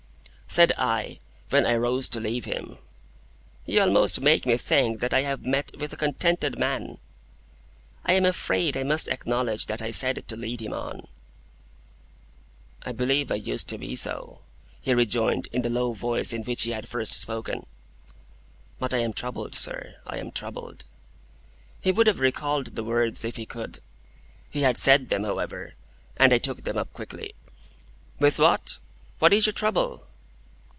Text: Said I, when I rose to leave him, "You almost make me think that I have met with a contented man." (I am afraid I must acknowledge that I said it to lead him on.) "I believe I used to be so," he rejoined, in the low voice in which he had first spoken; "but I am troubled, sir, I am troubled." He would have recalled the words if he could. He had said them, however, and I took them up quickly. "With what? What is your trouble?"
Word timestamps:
Said 0.53 0.73
I, 0.77 1.17
when 1.49 1.65
I 1.65 1.75
rose 1.77 2.09
to 2.09 2.19
leave 2.19 2.43
him, 2.43 2.77
"You 3.65 3.79
almost 3.83 4.19
make 4.19 4.45
me 4.45 4.57
think 4.57 4.99
that 4.99 5.13
I 5.13 5.21
have 5.21 5.45
met 5.45 5.71
with 5.79 5.93
a 5.93 5.95
contented 5.95 6.59
man." 6.59 6.97
(I 8.05 8.11
am 8.15 8.25
afraid 8.25 8.75
I 8.75 8.83
must 8.83 9.07
acknowledge 9.07 9.67
that 9.67 9.81
I 9.81 9.91
said 9.91 10.17
it 10.17 10.27
to 10.27 10.35
lead 10.35 10.61
him 10.61 10.73
on.) 10.73 11.07
"I 12.85 12.91
believe 12.91 13.31
I 13.31 13.35
used 13.35 13.69
to 13.69 13.77
be 13.77 13.95
so," 13.95 14.41
he 14.81 14.93
rejoined, 14.93 15.47
in 15.53 15.61
the 15.61 15.69
low 15.69 15.93
voice 15.93 16.33
in 16.33 16.43
which 16.43 16.63
he 16.63 16.71
had 16.71 16.85
first 16.85 17.13
spoken; 17.13 17.65
"but 18.77 18.93
I 18.93 18.97
am 18.97 19.13
troubled, 19.13 19.55
sir, 19.55 20.01
I 20.05 20.17
am 20.17 20.31
troubled." 20.33 20.83
He 21.79 21.93
would 21.93 22.07
have 22.07 22.19
recalled 22.19 22.75
the 22.75 22.83
words 22.83 23.23
if 23.23 23.37
he 23.37 23.45
could. 23.45 23.79
He 24.49 24.63
had 24.63 24.75
said 24.75 25.07
them, 25.07 25.23
however, 25.23 25.75
and 26.17 26.33
I 26.33 26.39
took 26.39 26.65
them 26.65 26.77
up 26.77 26.91
quickly. 26.91 27.35
"With 28.19 28.37
what? 28.37 28.79
What 29.19 29.31
is 29.31 29.45
your 29.45 29.53
trouble?" 29.53 30.07